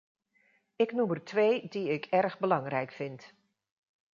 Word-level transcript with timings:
Ik 0.75 0.91
noem 0.91 1.11
er 1.11 1.23
twee 1.23 1.67
die 1.69 1.89
ik 1.89 2.05
erg 2.05 2.39
belangrijk 2.39 2.91
vind. 2.93 3.33